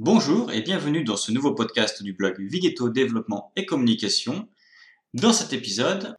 Bonjour 0.00 0.52
et 0.52 0.62
bienvenue 0.62 1.02
dans 1.02 1.16
ce 1.16 1.32
nouveau 1.32 1.56
podcast 1.56 2.04
du 2.04 2.12
blog 2.12 2.36
Vigeto 2.38 2.88
Développement 2.88 3.50
et 3.56 3.66
Communication. 3.66 4.48
Dans 5.12 5.32
cet 5.32 5.52
épisode, 5.52 6.14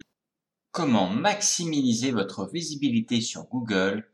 comment 0.73 1.09
maximiser 1.09 2.11
votre 2.11 2.51
visibilité 2.51 3.21
sur 3.21 3.45
Google 3.45 4.05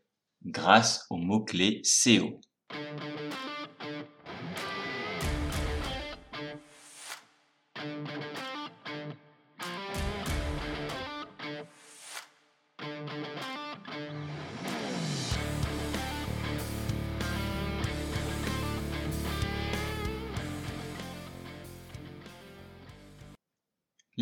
grâce 0.45 1.07
aux 1.09 1.17
mots-clés 1.17 1.81
SEO. 1.83 2.39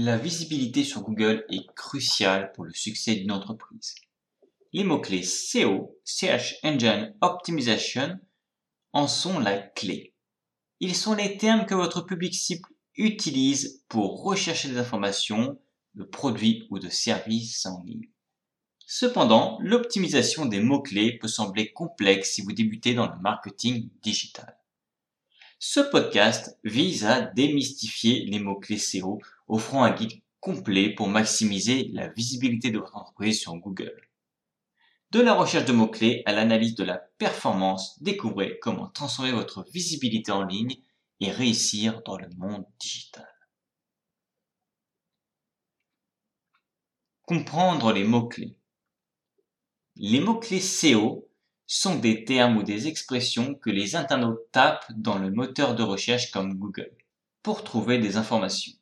La 0.05 0.17
visibilité 0.17 0.83
sur 0.83 1.01
Google 1.01 1.45
est 1.49 1.65
cruciale 1.75 2.51
pour 2.51 2.65
le 2.65 2.73
succès 2.73 3.15
d'une 3.15 3.31
entreprise. 3.31 3.95
Les 4.73 4.83
mots-clés 4.83 5.23
SEO, 5.23 5.97
Search 6.03 6.55
Engine 6.61 7.15
Optimization, 7.21 8.19
en 8.91 9.07
sont 9.07 9.39
la 9.39 9.57
clé. 9.59 10.13
Ils 10.81 10.93
sont 10.93 11.13
les 11.13 11.37
termes 11.37 11.65
que 11.65 11.73
votre 11.73 12.01
public 12.01 12.35
cible 12.35 12.67
utilise 12.97 13.85
pour 13.87 14.23
rechercher 14.23 14.67
des 14.67 14.77
informations 14.77 15.57
de 15.95 16.03
produits 16.03 16.67
ou 16.69 16.79
de 16.79 16.89
services 16.89 17.65
en 17.65 17.81
ligne. 17.85 18.09
Cependant, 18.85 19.57
l'optimisation 19.61 20.45
des 20.45 20.59
mots-clés 20.59 21.17
peut 21.17 21.29
sembler 21.29 21.71
complexe 21.71 22.33
si 22.33 22.41
vous 22.41 22.51
débutez 22.51 22.93
dans 22.93 23.09
le 23.09 23.21
marketing 23.21 23.89
digital. 24.01 24.57
Ce 25.65 25.79
podcast 25.79 26.59
vise 26.65 27.05
à 27.05 27.21
démystifier 27.21 28.25
les 28.25 28.39
mots-clés 28.39 28.77
SEO, 28.77 29.21
offrant 29.47 29.85
un 29.85 29.91
guide 29.95 30.21
complet 30.41 30.93
pour 30.93 31.07
maximiser 31.07 31.87
la 31.93 32.09
visibilité 32.09 32.69
de 32.69 32.79
votre 32.79 32.97
entreprise 32.97 33.39
sur 33.39 33.55
Google. 33.55 34.09
De 35.11 35.21
la 35.21 35.33
recherche 35.33 35.63
de 35.63 35.71
mots-clés 35.71 36.21
à 36.25 36.33
l'analyse 36.33 36.75
de 36.75 36.83
la 36.83 36.97
performance, 37.17 37.97
découvrez 38.03 38.59
comment 38.59 38.89
transformer 38.89 39.31
votre 39.31 39.63
visibilité 39.71 40.33
en 40.33 40.43
ligne 40.43 40.75
et 41.21 41.31
réussir 41.31 42.01
dans 42.01 42.17
le 42.17 42.27
monde 42.35 42.65
digital. 42.77 43.33
Comprendre 47.21 47.93
les 47.93 48.03
mots-clés. 48.03 48.57
Les 49.95 50.19
mots-clés 50.19 50.59
SEO 50.59 51.29
sont 51.67 51.95
des 51.95 52.25
termes 52.25 52.57
ou 52.57 52.63
des 52.63 52.87
expressions 52.87 53.55
que 53.55 53.69
les 53.69 53.95
internautes 53.95 54.51
tapent 54.51 54.91
dans 54.95 55.17
le 55.17 55.31
moteur 55.31 55.75
de 55.75 55.83
recherche 55.83 56.31
comme 56.31 56.55
Google 56.55 56.91
pour 57.41 57.63
trouver 57.63 57.97
des 57.97 58.17
informations. 58.17 58.73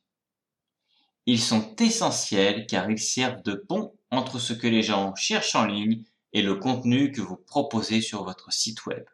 Ils 1.25 1.39
sont 1.39 1.75
essentiels 1.77 2.65
car 2.67 2.89
ils 2.89 2.99
servent 2.99 3.43
de 3.43 3.53
pont 3.53 3.93
entre 4.09 4.39
ce 4.39 4.53
que 4.53 4.67
les 4.67 4.81
gens 4.81 5.15
cherchent 5.15 5.55
en 5.55 5.65
ligne 5.65 6.03
et 6.33 6.41
le 6.41 6.55
contenu 6.55 7.11
que 7.11 7.21
vous 7.21 7.37
proposez 7.37 8.01
sur 8.01 8.23
votre 8.23 8.51
site 8.51 8.85
web. 8.85 9.05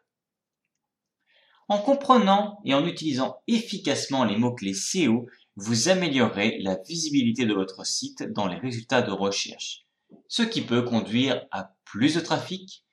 En 1.68 1.78
comprenant 1.78 2.60
et 2.64 2.72
en 2.72 2.86
utilisant 2.86 3.42
efficacement 3.46 4.24
les 4.24 4.36
mots-clés 4.36 4.72
SEO, 4.72 5.26
vous 5.56 5.88
améliorerez 5.88 6.58
la 6.60 6.76
visibilité 6.76 7.44
de 7.44 7.52
votre 7.52 7.84
site 7.84 8.22
dans 8.22 8.46
les 8.46 8.56
résultats 8.56 9.02
de 9.02 9.10
recherche, 9.10 9.84
ce 10.28 10.42
qui 10.42 10.62
peut 10.62 10.82
conduire 10.82 11.46
à 11.50 11.74
plus 11.84 12.14
de 12.14 12.20
trafic, 12.20 12.84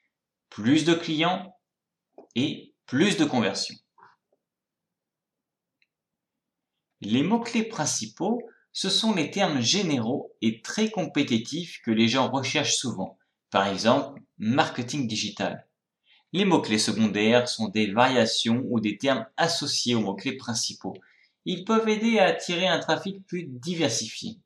plus 0.56 0.86
de 0.86 0.94
clients 0.94 1.54
et 2.34 2.74
plus 2.86 3.18
de 3.18 3.26
conversions. 3.26 3.76
Les 7.02 7.24
mots-clés 7.24 7.66
principaux, 7.66 8.42
ce 8.72 8.90
sont 8.90 9.14
les 9.14 9.32
termes 9.32 9.60
généraux 9.60 10.34
et 10.42 10.62
très 10.62 10.90
compétitifs 10.90 11.82
que 11.84 11.92
les 11.92 12.08
gens 12.08 12.32
recherchent 12.32 12.78
souvent. 12.78 13.18
Par 13.52 13.68
exemple, 13.68 14.22
marketing 14.38 15.08
digital. 15.08 15.68
Les 16.32 16.46
mots-clés 16.46 16.80
secondaires 16.80 17.50
sont 17.50 17.68
des 17.68 17.92
variations 17.92 18.64
ou 18.70 18.80
des 18.80 18.98
termes 18.98 19.26
associés 19.36 19.96
aux 19.96 20.02
mots-clés 20.02 20.38
principaux. 20.38 20.96
Ils 21.44 21.66
peuvent 21.66 21.90
aider 21.90 22.18
à 22.18 22.28
attirer 22.28 22.68
un 22.68 22.80
trafic 22.80 23.28
plus 23.28 23.44
diversifié. 23.44 24.40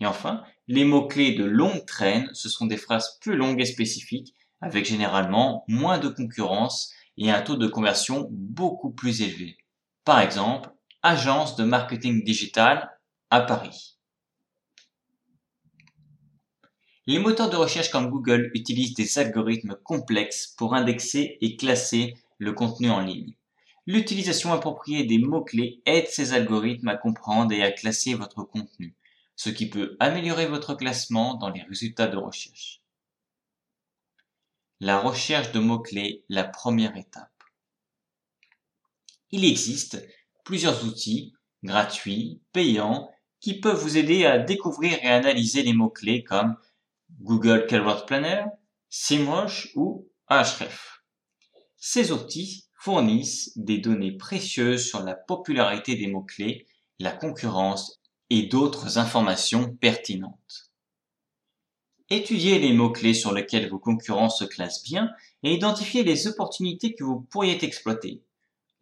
Et 0.00 0.06
enfin, 0.06 0.44
les 0.68 0.84
mots-clés 0.84 1.32
de 1.32 1.44
longue 1.44 1.86
traîne, 1.86 2.28
ce 2.34 2.50
sont 2.50 2.66
des 2.66 2.76
phrases 2.76 3.18
plus 3.22 3.36
longues 3.36 3.62
et 3.62 3.64
spécifiques 3.64 4.34
avec 4.60 4.84
généralement 4.84 5.64
moins 5.68 5.98
de 5.98 6.08
concurrence 6.08 6.92
et 7.16 7.30
un 7.30 7.42
taux 7.42 7.56
de 7.56 7.66
conversion 7.66 8.28
beaucoup 8.30 8.90
plus 8.90 9.22
élevé. 9.22 9.56
Par 10.04 10.20
exemple, 10.20 10.70
agence 11.02 11.56
de 11.56 11.64
marketing 11.64 12.24
digital 12.24 12.90
à 13.30 13.40
Paris. 13.40 13.96
Les 17.06 17.18
moteurs 17.18 17.50
de 17.50 17.56
recherche 17.56 17.90
comme 17.90 18.10
Google 18.10 18.50
utilisent 18.54 18.94
des 18.94 19.18
algorithmes 19.18 19.76
complexes 19.82 20.54
pour 20.56 20.74
indexer 20.74 21.38
et 21.40 21.56
classer 21.56 22.14
le 22.38 22.52
contenu 22.52 22.90
en 22.90 23.00
ligne. 23.00 23.34
L'utilisation 23.86 24.52
appropriée 24.52 25.04
des 25.04 25.18
mots-clés 25.18 25.82
aide 25.86 26.06
ces 26.06 26.34
algorithmes 26.34 26.88
à 26.88 26.96
comprendre 26.96 27.52
et 27.52 27.62
à 27.62 27.72
classer 27.72 28.14
votre 28.14 28.44
contenu, 28.44 28.94
ce 29.34 29.50
qui 29.50 29.68
peut 29.68 29.96
améliorer 29.98 30.46
votre 30.46 30.74
classement 30.74 31.34
dans 31.34 31.48
les 31.48 31.62
résultats 31.62 32.06
de 32.06 32.16
recherche. 32.16 32.79
La 34.82 34.98
recherche 34.98 35.52
de 35.52 35.58
mots-clés, 35.58 36.24
la 36.30 36.42
première 36.42 36.96
étape. 36.96 37.28
Il 39.30 39.44
existe 39.44 40.02
plusieurs 40.42 40.86
outils, 40.86 41.34
gratuits, 41.62 42.40
payants, 42.54 43.10
qui 43.40 43.60
peuvent 43.60 43.78
vous 43.78 43.98
aider 43.98 44.24
à 44.24 44.38
découvrir 44.38 44.98
et 45.02 45.08
analyser 45.08 45.62
les 45.62 45.74
mots-clés 45.74 46.24
comme 46.24 46.56
Google 47.20 47.66
Keyword 47.66 48.06
Planner, 48.06 48.44
SEMrush 48.88 49.70
ou 49.74 50.08
Ahrefs. 50.28 51.02
Ces 51.76 52.10
outils 52.10 52.66
fournissent 52.78 53.52
des 53.58 53.76
données 53.76 54.16
précieuses 54.16 54.88
sur 54.88 55.02
la 55.02 55.14
popularité 55.14 55.94
des 55.94 56.06
mots-clés, 56.06 56.66
la 56.98 57.12
concurrence 57.12 58.00
et 58.30 58.44
d'autres 58.44 58.96
informations 58.96 59.74
pertinentes. 59.76 60.69
Étudiez 62.12 62.58
les 62.58 62.72
mots-clés 62.72 63.14
sur 63.14 63.32
lesquels 63.32 63.70
vos 63.70 63.78
concurrents 63.78 64.30
se 64.30 64.42
classent 64.42 64.82
bien 64.82 65.12
et 65.44 65.54
identifiez 65.54 66.02
les 66.02 66.26
opportunités 66.26 66.96
que 66.96 67.04
vous 67.04 67.20
pourriez 67.20 67.64
exploiter. 67.64 68.24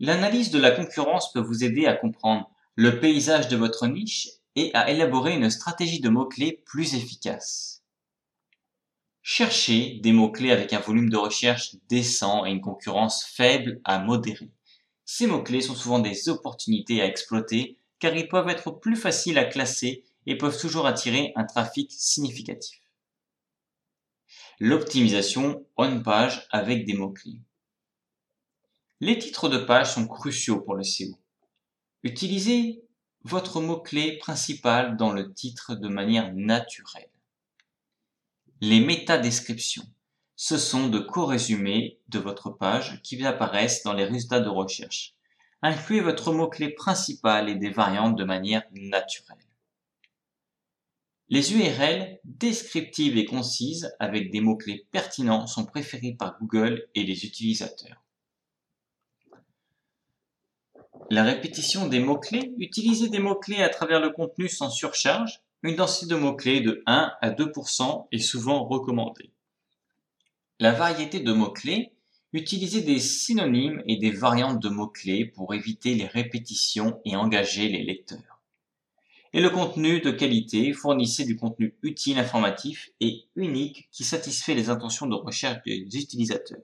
L'analyse 0.00 0.50
de 0.50 0.59
la 0.59 0.71
concurrence 0.71 1.31
peut 1.34 1.41
vous 1.41 1.62
aider 1.62 1.84
à 1.84 1.93
comprendre 1.93 2.50
le 2.75 3.00
paysage 3.00 3.49
de 3.49 3.56
votre 3.59 3.87
niche 3.87 4.31
et 4.56 4.71
à 4.72 4.91
élaborer 4.91 5.34
une 5.34 5.50
stratégie 5.50 6.00
de 6.00 6.09
mots-clés 6.09 6.62
plus 6.65 6.94
efficace. 6.94 7.83
Cherchez 9.21 10.00
des 10.03 10.12
mots-clés 10.12 10.50
avec 10.50 10.72
un 10.72 10.81
volume 10.81 11.11
de 11.11 11.19
recherche 11.19 11.77
décent 11.91 12.47
et 12.47 12.50
une 12.50 12.62
concurrence 12.62 13.27
faible 13.27 13.78
à 13.84 13.99
modérée. 13.99 14.53
Ces 15.05 15.27
mots-clés 15.27 15.61
sont 15.61 15.75
souvent 15.75 15.99
des 15.99 16.31
opportunités 16.31 17.03
à 17.03 17.06
exploiter 17.06 17.77
car 17.99 18.17
ils 18.17 18.28
peuvent 18.28 18.49
être 18.49 18.71
plus 18.71 18.97
faciles 18.97 19.37
à 19.37 19.44
classer 19.44 20.03
et 20.25 20.38
peuvent 20.38 20.59
toujours 20.59 20.87
attirer 20.87 21.34
un 21.37 21.44
trafic 21.44 21.93
significatif 21.93 22.81
l'optimisation 24.60 25.64
on-page 25.76 26.48
avec 26.50 26.84
des 26.84 26.94
mots-clés. 26.94 27.41
Les 29.00 29.16
titres 29.16 29.48
de 29.48 29.58
page 29.58 29.94
sont 29.94 30.08
cruciaux 30.08 30.60
pour 30.60 30.74
le 30.74 30.82
SEO. 30.82 31.16
Utilisez 32.02 32.82
votre 33.22 33.60
mot-clé 33.60 34.19
principal 34.19 34.96
dans 34.96 35.12
le 35.12 35.32
titre 35.32 35.76
de 35.76 35.88
manière 35.88 36.34
naturelle. 36.34 37.10
Les 38.60 38.80
métadescriptions. 38.80 39.86
Ce 40.34 40.58
sont 40.58 40.88
de 40.88 40.98
co-résumés 40.98 42.00
de 42.08 42.19
votre 42.19 42.50
page 42.50 43.00
qui 43.02 43.25
apparaissent 43.25 43.84
dans 43.84 43.92
les 43.92 44.04
résultats 44.04 44.40
de 44.40 44.48
recherche. 44.48 45.14
Incluez 45.62 46.00
votre 46.00 46.32
mot-clé 46.32 46.70
principal 46.70 47.49
et 47.49 47.54
des 47.54 47.70
variantes 47.70 48.16
de 48.16 48.25
manière 48.25 48.62
naturelle. 48.72 49.38
Les 51.30 51.52
URL 51.52 52.19
descriptives 52.25 53.19
et 53.19 53.26
concises 53.26 53.94
avec 54.00 54.30
des 54.30 54.40
mots-clés 54.40 54.86
pertinents 54.92 55.46
sont 55.46 55.66
préférées 55.66 56.16
par 56.19 56.38
Google 56.40 56.88
et 56.94 57.02
les 57.02 57.26
utilisateurs. 57.26 58.02
La 61.10 61.25
répétition 61.25 61.86
des 61.86 62.00
mots-clés. 62.00 62.54
Utilisez 62.56 63.10
des 63.10 63.19
mots-clés 63.19 63.62
à 63.62 63.69
travers 63.69 64.00
le 64.00 64.08
contenu 64.08 64.48
sans 64.48 64.70
surcharge. 64.70 65.42
Une 65.62 65.76
densité 65.76 66.06
de 66.06 66.19
mots-clés 66.19 66.62
de 66.62 66.82
1 66.86 67.12
à 67.20 67.30
2% 67.30 68.06
est 68.10 68.19
souvent 68.19 68.64
recommandée. 68.64 69.30
La 70.60 70.72
variété 70.72 71.20
de 71.20 71.32
mots-clés. 71.34 71.92
Utilisez 72.32 72.80
des 72.80 73.00
synonymes 73.00 73.82
et 73.86 73.96
des 73.96 74.12
variantes 74.12 74.62
de 74.62 74.70
mots-clés 74.70 75.26
pour 75.26 75.52
éviter 75.52 75.94
les 75.94 76.06
répétitions 76.06 77.02
et 77.04 77.16
engager 77.16 77.69
les 77.69 77.82
lecteurs 77.82 78.38
et 79.32 79.40
le 79.40 79.50
contenu 79.50 80.00
de 80.00 80.10
qualité 80.10 80.72
fournissait 80.72 81.25
du 81.25 81.36
contenu 81.36 81.75
utile, 81.82 82.19
informatif 82.19 82.90
et 83.00 83.25
unique 83.36 83.88
qui 83.92 84.04
satisfait 84.04 84.54
les 84.54 84.70
intentions 84.70 85.06
de 85.06 85.14
recherche 85.14 85.62
des 85.64 85.86
utilisateurs. 85.94 86.62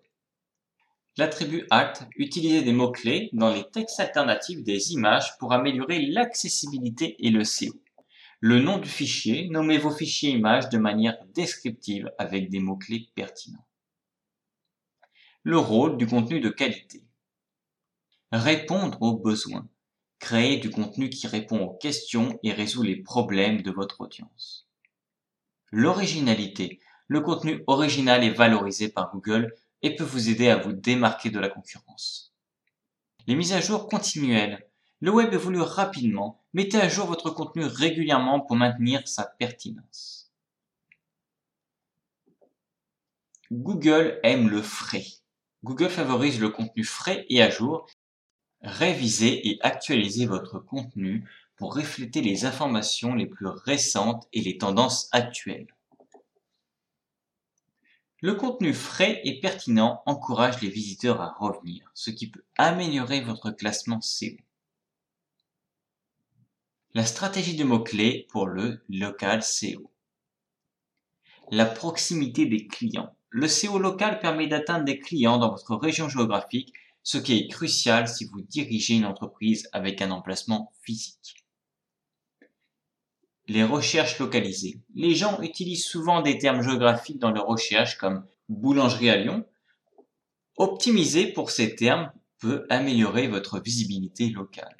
L'attribut 1.16 1.66
alt 1.70 2.02
utilisait 2.16 2.62
des 2.62 2.72
mots-clés 2.72 3.30
dans 3.32 3.52
les 3.52 3.64
textes 3.70 4.00
alternatifs 4.00 4.64
des 4.64 4.92
images 4.92 5.38
pour 5.38 5.52
améliorer 5.52 6.00
l'accessibilité 6.06 7.14
et 7.24 7.30
le 7.30 7.44
SEO. 7.44 7.72
Le 8.40 8.60
nom 8.60 8.78
du 8.78 8.88
fichier, 8.88 9.48
nommez 9.48 9.78
vos 9.78 9.92
fichiers 9.92 10.30
images 10.30 10.68
de 10.70 10.78
manière 10.78 11.16
descriptive 11.34 12.10
avec 12.18 12.50
des 12.50 12.58
mots-clés 12.58 13.08
pertinents. 13.14 13.64
Le 15.44 15.58
rôle 15.58 15.96
du 15.98 16.06
contenu 16.06 16.40
de 16.40 16.48
qualité. 16.48 17.04
Répondre 18.32 19.00
aux 19.00 19.16
besoins. 19.16 19.68
Créer 20.18 20.56
du 20.56 20.70
contenu 20.70 21.10
qui 21.10 21.26
répond 21.26 21.60
aux 21.60 21.74
questions 21.74 22.38
et 22.42 22.52
résout 22.52 22.82
les 22.82 22.96
problèmes 22.96 23.62
de 23.62 23.70
votre 23.70 24.00
audience. 24.00 24.68
L'originalité. 25.70 26.80
Le 27.08 27.20
contenu 27.20 27.62
original 27.66 28.24
est 28.24 28.30
valorisé 28.30 28.88
par 28.88 29.12
Google 29.12 29.54
et 29.82 29.94
peut 29.94 30.04
vous 30.04 30.30
aider 30.30 30.48
à 30.48 30.56
vous 30.56 30.72
démarquer 30.72 31.30
de 31.30 31.38
la 31.38 31.50
concurrence. 31.50 32.32
Les 33.26 33.34
mises 33.34 33.52
à 33.52 33.60
jour 33.60 33.88
continuelles. 33.88 34.66
Le 35.00 35.10
web 35.10 35.32
évolue 35.34 35.60
rapidement. 35.60 36.42
Mettez 36.54 36.80
à 36.80 36.88
jour 36.88 37.06
votre 37.06 37.30
contenu 37.30 37.64
régulièrement 37.64 38.40
pour 38.40 38.56
maintenir 38.56 39.06
sa 39.06 39.24
pertinence. 39.24 40.30
Google 43.50 44.18
aime 44.22 44.48
le 44.48 44.62
frais. 44.62 45.06
Google 45.62 45.90
favorise 45.90 46.40
le 46.40 46.48
contenu 46.48 46.84
frais 46.84 47.26
et 47.28 47.42
à 47.42 47.50
jour. 47.50 47.86
Révisez 48.64 49.46
et 49.50 49.58
actualisez 49.60 50.24
votre 50.24 50.58
contenu 50.58 51.28
pour 51.56 51.74
refléter 51.74 52.22
les 52.22 52.46
informations 52.46 53.14
les 53.14 53.26
plus 53.26 53.46
récentes 53.46 54.26
et 54.32 54.40
les 54.40 54.56
tendances 54.56 55.08
actuelles. 55.12 55.66
Le 58.22 58.34
contenu 58.34 58.72
frais 58.72 59.20
et 59.24 59.38
pertinent 59.38 60.02
encourage 60.06 60.62
les 60.62 60.70
visiteurs 60.70 61.20
à 61.20 61.34
revenir, 61.38 61.90
ce 61.92 62.10
qui 62.10 62.30
peut 62.30 62.44
améliorer 62.56 63.20
votre 63.20 63.50
classement 63.50 64.00
SEO. 64.00 64.38
La 66.94 67.04
stratégie 67.04 67.56
de 67.56 67.64
mots-clés 67.64 68.26
pour 68.30 68.46
le 68.46 68.82
local 68.88 69.42
SEO. 69.42 69.90
La 71.50 71.66
proximité 71.66 72.46
des 72.46 72.66
clients. 72.66 73.14
Le 73.28 73.46
SEO 73.46 73.78
local 73.78 74.20
permet 74.20 74.46
d'atteindre 74.46 74.86
des 74.86 75.00
clients 75.00 75.36
dans 75.36 75.50
votre 75.50 75.76
région 75.76 76.08
géographique, 76.08 76.72
ce 77.04 77.18
qui 77.18 77.34
est 77.34 77.48
crucial 77.48 78.08
si 78.08 78.24
vous 78.24 78.40
dirigez 78.40 78.94
une 78.94 79.04
entreprise 79.04 79.68
avec 79.72 80.02
un 80.02 80.10
emplacement 80.10 80.72
physique. 80.82 81.44
Les 83.46 83.62
recherches 83.62 84.18
localisées. 84.18 84.80
Les 84.94 85.14
gens 85.14 85.40
utilisent 85.42 85.84
souvent 85.84 86.22
des 86.22 86.38
termes 86.38 86.62
géographiques 86.62 87.18
dans 87.18 87.30
leurs 87.30 87.46
recherches 87.46 87.98
comme 87.98 88.26
boulangerie 88.48 89.10
à 89.10 89.16
Lyon. 89.18 89.44
Optimiser 90.56 91.26
pour 91.26 91.50
ces 91.50 91.76
termes 91.76 92.10
peut 92.38 92.66
améliorer 92.70 93.28
votre 93.28 93.60
visibilité 93.60 94.30
locale. 94.30 94.76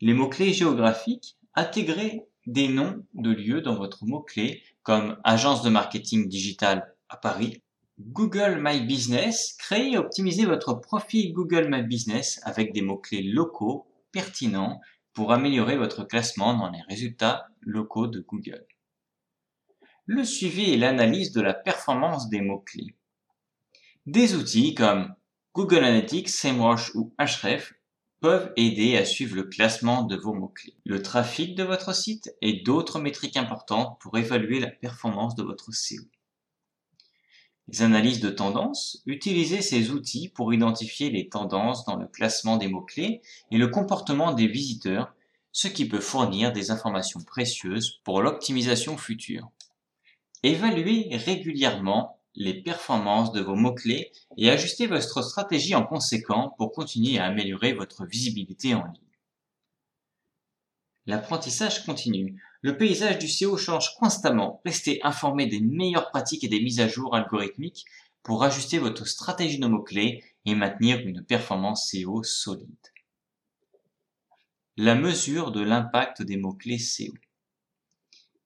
Les 0.00 0.12
mots-clés 0.12 0.52
géographiques. 0.52 1.38
Intégrez 1.54 2.26
des 2.46 2.68
noms 2.68 3.02
de 3.14 3.30
lieux 3.30 3.62
dans 3.62 3.76
votre 3.76 4.04
mot-clé 4.04 4.62
comme 4.82 5.18
agence 5.24 5.62
de 5.62 5.70
marketing 5.70 6.28
digital 6.28 6.94
à 7.08 7.16
Paris. 7.16 7.62
Google 7.98 8.58
My 8.60 8.80
Business, 8.82 9.56
créez 9.58 9.92
et 9.92 9.96
optimisez 9.96 10.44
votre 10.44 10.74
profil 10.74 11.32
Google 11.32 11.68
My 11.70 11.82
Business 11.82 12.38
avec 12.42 12.74
des 12.74 12.82
mots-clés 12.82 13.22
locaux 13.22 13.86
pertinents 14.12 14.82
pour 15.14 15.32
améliorer 15.32 15.78
votre 15.78 16.04
classement 16.04 16.54
dans 16.58 16.70
les 16.70 16.82
résultats 16.90 17.48
locaux 17.62 18.06
de 18.06 18.20
Google. 18.20 18.66
Le 20.04 20.24
suivi 20.24 20.72
et 20.72 20.76
l'analyse 20.76 21.32
de 21.32 21.40
la 21.40 21.54
performance 21.54 22.28
des 22.28 22.42
mots-clés. 22.42 22.94
Des 24.04 24.34
outils 24.34 24.74
comme 24.74 25.14
Google 25.54 25.78
Analytics, 25.78 26.28
SEMrush 26.28 26.94
ou 26.94 27.14
Ahrefs 27.16 27.72
peuvent 28.20 28.52
aider 28.56 28.98
à 28.98 29.06
suivre 29.06 29.36
le 29.36 29.44
classement 29.44 30.02
de 30.02 30.16
vos 30.16 30.34
mots-clés, 30.34 30.76
le 30.84 31.00
trafic 31.00 31.54
de 31.54 31.64
votre 31.64 31.94
site 31.94 32.36
et 32.42 32.60
d'autres 32.60 33.00
métriques 33.00 33.38
importantes 33.38 33.98
pour 34.00 34.18
évaluer 34.18 34.60
la 34.60 34.70
performance 34.70 35.34
de 35.34 35.42
votre 35.42 35.72
SEO. 35.72 36.02
Les 37.68 37.82
analyses 37.82 38.20
de 38.20 38.30
tendances, 38.30 39.02
utilisez 39.06 39.60
ces 39.60 39.90
outils 39.90 40.28
pour 40.28 40.54
identifier 40.54 41.10
les 41.10 41.28
tendances 41.28 41.84
dans 41.84 41.96
le 41.96 42.06
classement 42.06 42.56
des 42.56 42.68
mots-clés 42.68 43.22
et 43.50 43.58
le 43.58 43.66
comportement 43.66 44.32
des 44.32 44.46
visiteurs, 44.46 45.12
ce 45.50 45.66
qui 45.66 45.88
peut 45.88 46.00
fournir 46.00 46.52
des 46.52 46.70
informations 46.70 47.22
précieuses 47.24 48.00
pour 48.04 48.22
l'optimisation 48.22 48.96
future. 48.96 49.48
Évaluez 50.44 51.08
régulièrement 51.16 52.20
les 52.36 52.62
performances 52.62 53.32
de 53.32 53.40
vos 53.40 53.56
mots-clés 53.56 54.12
et 54.36 54.50
ajustez 54.50 54.86
votre 54.86 55.22
stratégie 55.22 55.74
en 55.74 55.84
conséquent 55.84 56.54
pour 56.58 56.70
continuer 56.70 57.18
à 57.18 57.24
améliorer 57.24 57.72
votre 57.72 58.06
visibilité 58.06 58.74
en 58.74 58.84
ligne. 58.84 59.05
L'apprentissage 61.06 61.84
continue. 61.84 62.42
Le 62.62 62.76
paysage 62.76 63.18
du 63.18 63.28
SEO 63.28 63.56
change 63.56 63.94
constamment. 63.94 64.60
Restez 64.64 65.00
informé 65.04 65.46
des 65.46 65.60
meilleures 65.60 66.10
pratiques 66.10 66.42
et 66.42 66.48
des 66.48 66.60
mises 66.60 66.80
à 66.80 66.88
jour 66.88 67.14
algorithmiques 67.14 67.84
pour 68.24 68.42
ajuster 68.42 68.78
votre 68.78 69.06
stratégie 69.06 69.60
de 69.60 69.68
mots-clés 69.68 70.24
et 70.46 70.54
maintenir 70.56 70.98
une 70.98 71.24
performance 71.24 71.90
SEO 71.90 72.24
solide. 72.24 72.74
La 74.76 74.96
mesure 74.96 75.52
de 75.52 75.60
l'impact 75.60 76.22
des 76.22 76.36
mots-clés 76.36 76.78
SEO. 76.78 77.14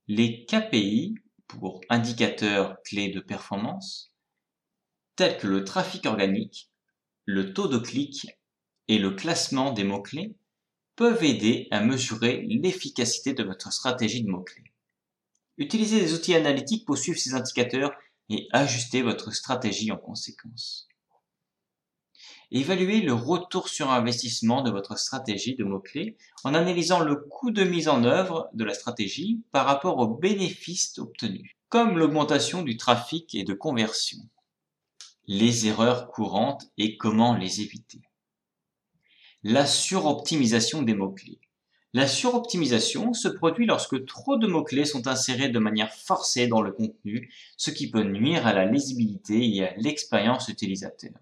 Les 0.07 0.45
KPI, 0.45 1.15
pour 1.47 1.81
indicateurs 1.89 2.77
clés 2.83 3.09
de 3.09 3.21
performance, 3.21 4.13
tels 5.17 5.39
que 5.39 5.47
le 5.47 5.65
trafic 5.65 6.05
organique, 6.05 6.71
le 7.25 7.55
taux 7.55 7.69
de 7.69 7.79
clic 7.79 8.27
et 8.89 8.99
le 8.99 9.13
classement 9.13 9.73
des 9.73 9.85
mots-clés, 9.85 10.37
peuvent 11.01 11.25
aider 11.25 11.67
à 11.71 11.81
mesurer 11.81 12.43
l'efficacité 12.43 13.33
de 13.33 13.43
votre 13.43 13.73
stratégie 13.73 14.23
de 14.23 14.29
mots-clés. 14.29 14.71
Utilisez 15.57 15.99
des 15.99 16.13
outils 16.13 16.35
analytiques 16.35 16.85
pour 16.85 16.99
suivre 16.99 17.19
ces 17.19 17.33
indicateurs 17.33 17.93
et 18.29 18.49
ajuster 18.53 19.01
votre 19.01 19.33
stratégie 19.33 19.91
en 19.93 19.97
conséquence. 19.97 20.89
Évaluez 22.51 23.01
le 23.01 23.15
retour 23.15 23.71
sur 23.71 23.91
investissement 23.91 24.61
de 24.61 24.71
votre 24.71 24.99
stratégie 24.99 25.55
de 25.55 25.65
mots-clés 25.65 26.19
en 26.45 26.53
analysant 26.53 27.01
le 27.01 27.17
coût 27.17 27.51
de 27.51 27.65
mise 27.65 27.89
en 27.89 28.05
œuvre 28.05 28.51
de 28.53 28.65
la 28.65 28.75
stratégie 28.75 29.41
par 29.53 29.65
rapport 29.65 29.97
aux 29.97 30.19
bénéfices 30.19 30.99
obtenus, 30.99 31.57
comme 31.71 31.97
l'augmentation 31.97 32.61
du 32.61 32.77
trafic 32.77 33.35
et 33.35 33.45
de 33.45 33.55
conversion, 33.55 34.19
les 35.27 35.67
erreurs 35.67 36.11
courantes 36.11 36.67
et 36.77 36.99
comment 36.99 37.35
les 37.35 37.63
éviter 37.63 38.03
la 39.43 39.67
suroptimisation 39.67 40.83
des 40.83 40.95
mots-clés. 40.95 41.41
La 41.93 42.07
suroptimisation 42.07 43.15
se 43.15 43.27
produit 43.27 43.67
lorsque 43.67 44.05
trop 44.05 44.37
de 44.37 44.47
mots-clés 44.47 44.85
sont 44.85 45.09
insérés 45.09 45.49
de 45.49 45.59
manière 45.59 45.93
forcée 45.93 46.47
dans 46.47 46.63
le 46.63 46.71
contenu, 46.71 47.33
ce 47.57 47.71
qui 47.71 47.91
peut 47.91 48.05
nuire 48.05 48.47
à 48.47 48.53
la 48.53 48.67
lisibilité 48.67 49.57
et 49.57 49.67
à 49.67 49.75
l'expérience 49.77 50.49
utilisateur. 50.49 51.13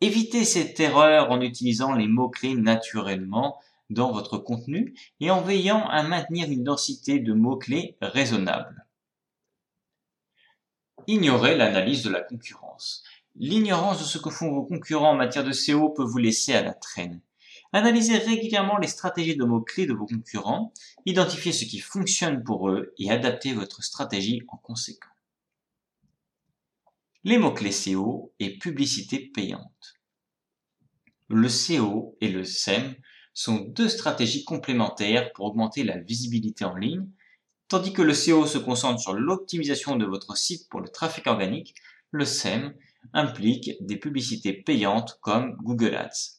Évitez 0.00 0.44
cette 0.44 0.78
erreur 0.80 1.30
en 1.30 1.40
utilisant 1.40 1.92
les 1.92 2.06
mots-clés 2.06 2.54
naturellement 2.54 3.60
dans 3.90 4.12
votre 4.12 4.38
contenu 4.38 4.94
et 5.20 5.30
en 5.30 5.42
veillant 5.42 5.86
à 5.88 6.02
maintenir 6.02 6.50
une 6.50 6.64
densité 6.64 7.18
de 7.18 7.32
mots-clés 7.32 7.96
raisonnable. 8.00 8.86
Ignorez 11.06 11.56
l'analyse 11.56 12.04
de 12.04 12.10
la 12.10 12.20
concurrence. 12.20 13.02
L'ignorance 13.40 14.00
de 14.00 14.04
ce 14.04 14.18
que 14.18 14.30
font 14.30 14.50
vos 14.50 14.64
concurrents 14.64 15.12
en 15.12 15.16
matière 15.16 15.44
de 15.44 15.52
SEO 15.52 15.90
peut 15.90 16.02
vous 16.02 16.18
laisser 16.18 16.54
à 16.54 16.62
la 16.62 16.74
traîne. 16.74 17.20
Analysez 17.72 18.18
régulièrement 18.18 18.78
les 18.78 18.88
stratégies 18.88 19.36
de 19.36 19.44
mots-clés 19.44 19.86
de 19.86 19.92
vos 19.92 20.06
concurrents, 20.06 20.72
identifiez 21.06 21.52
ce 21.52 21.64
qui 21.64 21.78
fonctionne 21.78 22.42
pour 22.42 22.68
eux 22.68 22.94
et 22.98 23.10
adaptez 23.10 23.52
votre 23.52 23.84
stratégie 23.84 24.42
en 24.48 24.56
conséquence. 24.56 25.12
Les 27.22 27.38
mots-clés 27.38 27.70
SEO 27.70 28.32
et 28.40 28.58
publicité 28.58 29.30
payante. 29.32 30.00
Le 31.28 31.48
SEO 31.48 32.16
et 32.20 32.30
le 32.30 32.42
SEM 32.42 32.96
sont 33.34 33.58
deux 33.58 33.88
stratégies 33.88 34.44
complémentaires 34.44 35.32
pour 35.34 35.46
augmenter 35.46 35.84
la 35.84 35.98
visibilité 35.98 36.64
en 36.64 36.74
ligne, 36.74 37.08
tandis 37.68 37.92
que 37.92 38.02
le 38.02 38.14
SEO 38.14 38.46
se 38.46 38.58
concentre 38.58 39.00
sur 39.00 39.12
l'optimisation 39.12 39.94
de 39.94 40.06
votre 40.06 40.36
site 40.36 40.68
pour 40.70 40.80
le 40.80 40.88
trafic 40.88 41.28
organique, 41.28 41.74
le 42.10 42.24
SEM 42.24 42.74
implique 43.12 43.72
des 43.80 43.96
publicités 43.96 44.52
payantes 44.52 45.18
comme 45.20 45.56
Google 45.62 45.94
Ads. 45.94 46.38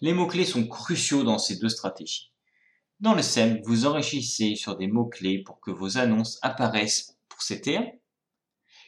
Les 0.00 0.12
mots-clés 0.12 0.44
sont 0.44 0.66
cruciaux 0.66 1.22
dans 1.22 1.38
ces 1.38 1.56
deux 1.56 1.68
stratégies. 1.68 2.32
Dans 3.00 3.14
le 3.14 3.22
SEM, 3.22 3.60
vous 3.64 3.86
enrichissez 3.86 4.54
sur 4.54 4.76
des 4.76 4.86
mots-clés 4.86 5.42
pour 5.42 5.60
que 5.60 5.70
vos 5.70 5.98
annonces 5.98 6.38
apparaissent 6.42 7.18
pour 7.28 7.42
termes. 7.62 7.90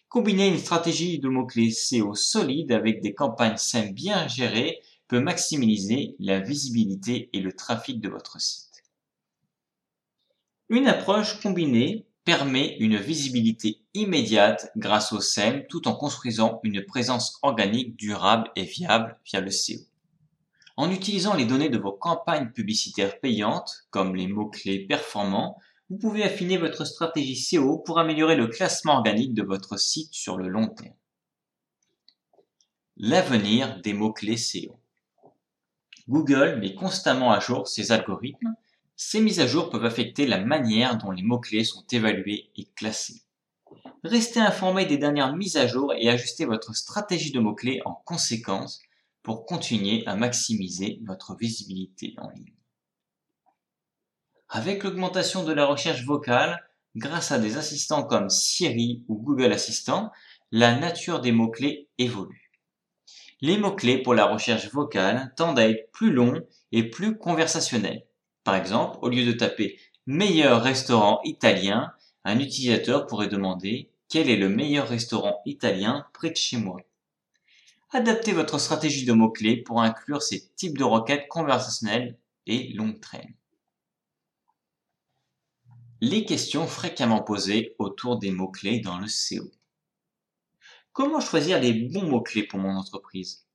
Combiner 0.09 0.49
une 0.49 0.59
stratégie 0.59 1.19
de 1.19 1.29
mots-clés 1.29 1.71
SEO 1.71 2.15
solide 2.15 2.73
avec 2.73 3.03
des 3.03 3.15
campagnes 3.15 3.57
SEM 3.57 3.93
bien 3.93 4.29
gérées 4.29 4.81
peut 5.09 5.21
maximiser 5.21 6.17
la 6.19 6.41
visibilité 6.41 7.29
et 7.33 7.41
le 7.41 7.53
trafic 7.53 8.01
de 8.01 8.09
votre 8.09 8.41
site. 8.41 8.85
Une 10.69 10.89
approche 10.89 11.41
combinée 11.41 12.07
permet 12.27 12.77
une 12.81 12.97
visibilité 12.97 13.81
immédiate 13.95 14.73
grâce 14.77 15.13
au 15.13 15.21
SEM 15.21 15.65
tout 15.69 15.87
en 15.87 15.95
construisant 15.95 16.59
une 16.65 16.85
présence 16.85 17.39
organique 17.43 17.97
durable 17.97 18.51
et 18.57 18.65
viable 18.65 19.17
via 19.25 19.41
le 19.41 19.51
SEO. 19.51 19.79
En 20.77 20.91
utilisant 20.91 21.35
les 21.35 21.47
données 21.47 21.69
de 21.69 21.79
vos 21.79 21.93
campagnes 21.93 22.51
publicitaires 22.51 23.21
payantes, 23.21 23.87
comme 23.91 24.17
les 24.17 24.27
mots-clés 24.27 24.81
performants, 24.81 25.57
vous 25.89 25.99
pouvez 25.99 26.25
affiner 26.25 26.59
votre 26.59 26.85
stratégie 26.85 27.37
SEO 27.37 27.79
pour 27.79 28.01
améliorer 28.01 28.35
le 28.35 28.49
classement 28.49 28.95
organique 28.95 29.33
de 29.33 29.45
votre 29.45 29.79
site 29.79 30.13
sur 30.13 30.37
le 30.37 30.49
long 30.49 30.67
terme. 30.67 30.97
L'avenir 32.97 33.81
des 33.83 33.93
mots-clés 33.93 34.37
SEO. 34.37 34.75
Google 36.09 36.59
met 36.61 36.75
constamment 36.75 37.31
à 37.31 37.39
jour 37.39 37.69
ses 37.69 37.93
algorithmes. 37.93 38.57
Ces 38.97 39.21
mises 39.21 39.41
à 39.41 39.47
jour 39.47 39.69
peuvent 39.69 39.85
affecter 39.85 40.27
la 40.27 40.39
manière 40.39 40.97
dont 40.97 41.11
les 41.11 41.23
mots-clés 41.23 41.65
sont 41.65 41.85
évalués 41.93 42.51
et 42.57 42.65
classés. 42.75 43.23
Restez 44.03 44.41
informé 44.41 44.87
des 44.87 44.97
dernières 44.97 45.37
mises 45.37 45.59
à 45.59 45.67
jour 45.67 45.93
et 45.93 46.09
ajustez 46.09 46.47
votre 46.47 46.75
stratégie 46.75 47.31
de 47.31 47.39
mots-clés 47.39 47.83
en 47.85 47.93
conséquence 47.93 48.81
pour 49.23 49.45
continuer 49.45 50.03
à 50.07 50.17
maximiser 50.17 51.01
votre 51.05 51.37
visibilité 51.37 52.15
en 52.17 52.31
ligne. 52.31 52.55
Avec 54.49 54.83
l'augmentation 54.83 55.45
de 55.45 55.53
la 55.53 55.67
recherche 55.67 56.05
vocale, 56.05 56.65
grâce 56.95 57.33
à 57.33 57.39
des 57.39 57.59
assistants 57.59 58.05
comme 58.05 58.31
Siri 58.31 59.05
ou 59.09 59.17
Google 59.17 59.53
Assistant, 59.53 60.11
la 60.53 60.79
nature 60.79 61.21
des 61.21 61.33
mots-clés 61.33 61.89
évolue. 61.99 62.51
Les 63.43 63.59
mots-clés 63.59 64.01
pour 64.01 64.15
la 64.15 64.25
recherche 64.25 64.71
vocale 64.73 65.35
tendent 65.37 65.59
à 65.59 65.69
être 65.69 65.91
plus 65.93 66.13
longs 66.13 66.41
et 66.73 66.89
plus 66.89 67.19
conversationnels. 67.19 68.07
Par 68.47 68.55
exemple, 68.55 68.99
au 69.03 69.09
lieu 69.09 69.27
de 69.27 69.33
taper 69.33 69.77
meilleur 70.07 70.63
restaurant 70.63 71.21
italien, 71.25 71.93
un 72.23 72.39
utilisateur 72.39 73.09
pourrait 73.09 73.27
demander 73.27 73.91
quel 74.09 74.31
est 74.31 74.37
le 74.37 74.49
meilleur 74.49 74.87
restaurant 74.87 75.43
italien 75.47 76.07
près 76.15 76.31
de 76.31 76.37
chez 76.37 76.57
moi. 76.57 76.81
Adaptez 77.91 78.33
votre 78.33 78.61
stratégie 78.61 79.05
de 79.05 79.13
mots-clés 79.13 79.57
pour 79.57 79.83
inclure 79.83 80.23
ces 80.23 80.47
types 80.55 80.79
de 80.79 80.85
requêtes 80.85 81.27
conversationnelles 81.27 82.17
et 82.47 82.73
longue 82.75 83.01
traîne. 83.01 83.35
Les 86.01 86.25
questions 86.25 86.69
fréquemment 86.69 87.25
posées 87.25 87.75
autour 87.81 88.17
des 88.17 88.31
mots-clés 88.31 88.79
dans 88.79 89.01
le 89.01 89.09
SEO. 89.09 89.51
Comment 90.93 91.21
choisir 91.21 91.59
les 91.59 91.73
bons 91.73 92.09
mots-clés 92.09 92.45
pour 92.45 92.61
mon 92.61 92.77
entreprise? 92.77 93.46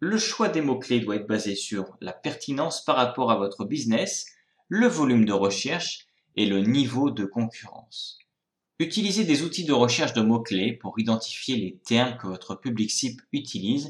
Le 0.00 0.18
choix 0.18 0.50
des 0.50 0.60
mots-clés 0.60 1.00
doit 1.00 1.16
être 1.16 1.26
basé 1.26 1.54
sur 1.54 1.96
la 2.02 2.12
pertinence 2.12 2.84
par 2.84 2.96
rapport 2.96 3.30
à 3.30 3.36
votre 3.36 3.64
business, 3.64 4.26
le 4.68 4.86
volume 4.86 5.24
de 5.24 5.32
recherche 5.32 6.06
et 6.34 6.44
le 6.44 6.60
niveau 6.60 7.10
de 7.10 7.24
concurrence. 7.24 8.18
Utilisez 8.78 9.24
des 9.24 9.42
outils 9.42 9.64
de 9.64 9.72
recherche 9.72 10.12
de 10.12 10.20
mots-clés 10.20 10.74
pour 10.74 10.98
identifier 10.98 11.56
les 11.56 11.78
termes 11.78 12.18
que 12.18 12.26
votre 12.26 12.56
public 12.56 12.90
cible 12.90 13.24
utilise 13.32 13.88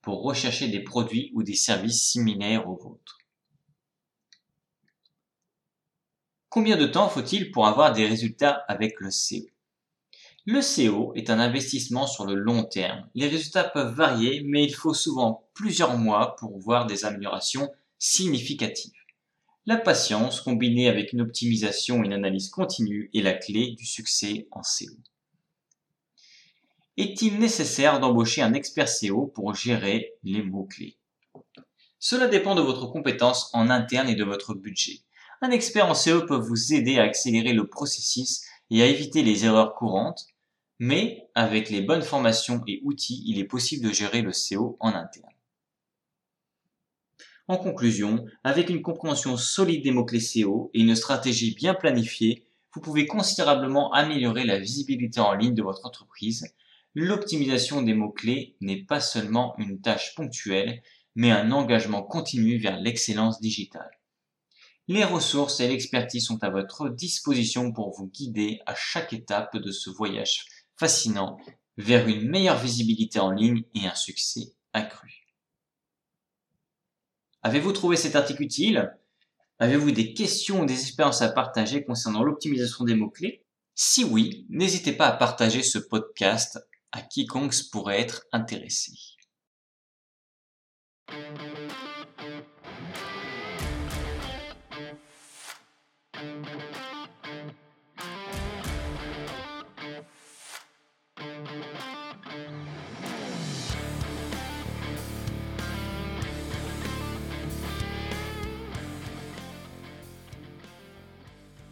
pour 0.00 0.22
rechercher 0.22 0.68
des 0.68 0.84
produits 0.84 1.32
ou 1.34 1.42
des 1.42 1.54
services 1.54 2.02
similaires 2.02 2.68
aux 2.68 2.76
vôtres. 2.76 3.18
Combien 6.50 6.76
de 6.76 6.86
temps 6.86 7.08
faut-il 7.08 7.50
pour 7.50 7.66
avoir 7.66 7.92
des 7.92 8.06
résultats 8.06 8.64
avec 8.68 9.00
le 9.00 9.10
SEO 9.10 9.46
Le 10.50 10.62
SEO 10.62 11.12
est 11.14 11.28
un 11.28 11.40
investissement 11.40 12.06
sur 12.06 12.24
le 12.24 12.34
long 12.34 12.64
terme. 12.64 13.06
Les 13.14 13.28
résultats 13.28 13.64
peuvent 13.64 13.94
varier, 13.94 14.42
mais 14.46 14.64
il 14.64 14.74
faut 14.74 14.94
souvent 14.94 15.46
plusieurs 15.52 15.98
mois 15.98 16.36
pour 16.36 16.58
voir 16.58 16.86
des 16.86 17.04
améliorations 17.04 17.70
significatives. 17.98 18.98
La 19.66 19.76
patience, 19.76 20.40
combinée 20.40 20.88
avec 20.88 21.12
une 21.12 21.20
optimisation 21.20 22.02
et 22.02 22.06
une 22.06 22.14
analyse 22.14 22.48
continue, 22.48 23.10
est 23.12 23.20
la 23.20 23.34
clé 23.34 23.72
du 23.72 23.84
succès 23.84 24.48
en 24.50 24.62
SEO. 24.62 24.94
Est-il 26.96 27.38
nécessaire 27.38 28.00
d'embaucher 28.00 28.40
un 28.40 28.54
expert 28.54 28.88
SEO 28.88 29.26
pour 29.26 29.54
gérer 29.54 30.14
les 30.22 30.42
mots-clés? 30.42 30.96
Cela 31.98 32.26
dépend 32.26 32.54
de 32.54 32.62
votre 32.62 32.86
compétence 32.86 33.50
en 33.52 33.68
interne 33.68 34.08
et 34.08 34.16
de 34.16 34.24
votre 34.24 34.54
budget. 34.54 35.00
Un 35.42 35.50
expert 35.50 35.90
en 35.90 35.94
SEO 35.94 36.24
peut 36.24 36.40
vous 36.40 36.72
aider 36.72 36.98
à 36.98 37.02
accélérer 37.02 37.52
le 37.52 37.68
processus 37.68 38.40
et 38.70 38.82
à 38.82 38.86
éviter 38.86 39.22
les 39.22 39.44
erreurs 39.44 39.74
courantes, 39.74 40.26
mais 40.78 41.28
avec 41.34 41.70
les 41.70 41.82
bonnes 41.82 42.02
formations 42.02 42.62
et 42.66 42.80
outils, 42.84 43.22
il 43.26 43.38
est 43.38 43.44
possible 43.44 43.86
de 43.86 43.92
gérer 43.92 44.22
le 44.22 44.32
SEO 44.32 44.76
en 44.80 44.94
interne. 44.94 45.32
En 47.48 47.56
conclusion, 47.56 48.26
avec 48.44 48.68
une 48.68 48.82
compréhension 48.82 49.36
solide 49.36 49.82
des 49.82 49.90
mots-clés 49.90 50.20
SEO 50.20 50.70
et 50.74 50.80
une 50.80 50.94
stratégie 50.94 51.54
bien 51.54 51.74
planifiée, 51.74 52.44
vous 52.74 52.80
pouvez 52.80 53.06
considérablement 53.06 53.92
améliorer 53.92 54.44
la 54.44 54.58
visibilité 54.58 55.20
en 55.20 55.32
ligne 55.32 55.54
de 55.54 55.62
votre 55.62 55.86
entreprise. 55.86 56.54
L'optimisation 56.94 57.80
des 57.80 57.94
mots-clés 57.94 58.56
n'est 58.60 58.84
pas 58.84 59.00
seulement 59.00 59.54
une 59.56 59.80
tâche 59.80 60.14
ponctuelle, 60.14 60.82
mais 61.14 61.30
un 61.30 61.50
engagement 61.50 62.02
continu 62.02 62.58
vers 62.58 62.78
l'excellence 62.78 63.40
digitale. 63.40 63.90
Les 64.86 65.04
ressources 65.04 65.60
et 65.60 65.68
l'expertise 65.68 66.26
sont 66.26 66.42
à 66.44 66.50
votre 66.50 66.88
disposition 66.88 67.72
pour 67.72 67.94
vous 67.96 68.08
guider 68.08 68.60
à 68.66 68.74
chaque 68.74 69.12
étape 69.12 69.56
de 69.56 69.70
ce 69.70 69.90
voyage 69.90 70.46
fascinant 70.78 71.38
vers 71.76 72.08
une 72.08 72.28
meilleure 72.28 72.58
visibilité 72.58 73.18
en 73.18 73.30
ligne 73.30 73.64
et 73.74 73.86
un 73.86 73.94
succès 73.94 74.54
accru. 74.72 75.26
Avez-vous 77.42 77.72
trouvé 77.72 77.96
cet 77.96 78.16
article 78.16 78.42
utile? 78.42 78.96
Avez-vous 79.58 79.90
des 79.90 80.14
questions 80.14 80.60
ou 80.60 80.66
des 80.66 80.80
expériences 80.80 81.22
à 81.22 81.28
partager 81.28 81.84
concernant 81.84 82.22
l'optimisation 82.22 82.84
des 82.84 82.94
mots-clés? 82.94 83.44
Si 83.74 84.04
oui, 84.04 84.46
n'hésitez 84.48 84.92
pas 84.92 85.06
à 85.06 85.12
partager 85.12 85.62
ce 85.62 85.78
podcast 85.78 86.58
à 86.92 87.02
quiconque 87.02 87.54
pourrait 87.70 88.00
être 88.00 88.26
intéressé. 88.32 88.92